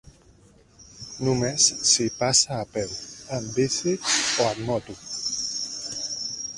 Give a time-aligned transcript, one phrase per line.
[1.27, 2.97] Només s'hi passa a peu,
[3.39, 3.97] en bici
[4.47, 5.01] o en moto.